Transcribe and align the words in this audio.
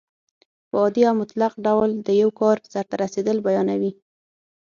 په 0.69 0.75
عادي 0.83 1.03
او 1.09 1.15
مطلق 1.21 1.53
ډول 1.65 1.89
د 2.07 2.09
یو 2.21 2.29
کار 2.39 2.57
سرته 2.73 2.95
رسېدل 3.03 3.37
بیانیوي. 3.47 3.91